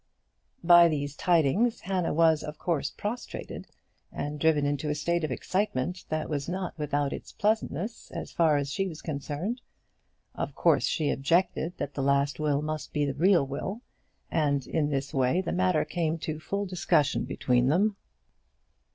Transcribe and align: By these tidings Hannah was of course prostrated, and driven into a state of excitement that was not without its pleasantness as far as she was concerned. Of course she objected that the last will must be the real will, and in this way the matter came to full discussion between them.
By 0.63 0.87
these 0.87 1.15
tidings 1.15 1.81
Hannah 1.81 2.11
was 2.15 2.41
of 2.41 2.57
course 2.57 2.89
prostrated, 2.89 3.67
and 4.11 4.39
driven 4.39 4.65
into 4.65 4.89
a 4.89 4.95
state 4.95 5.23
of 5.23 5.29
excitement 5.29 6.05
that 6.09 6.27
was 6.27 6.49
not 6.49 6.75
without 6.75 7.13
its 7.13 7.31
pleasantness 7.31 8.09
as 8.09 8.31
far 8.31 8.57
as 8.57 8.71
she 8.71 8.87
was 8.87 9.03
concerned. 9.03 9.61
Of 10.33 10.55
course 10.55 10.87
she 10.87 11.11
objected 11.11 11.77
that 11.77 11.93
the 11.93 12.01
last 12.01 12.39
will 12.39 12.63
must 12.63 12.93
be 12.93 13.05
the 13.05 13.13
real 13.13 13.45
will, 13.45 13.81
and 14.31 14.65
in 14.65 14.89
this 14.89 15.13
way 15.13 15.39
the 15.39 15.51
matter 15.51 15.85
came 15.85 16.17
to 16.17 16.39
full 16.39 16.65
discussion 16.65 17.25
between 17.25 17.67
them. 17.67 17.95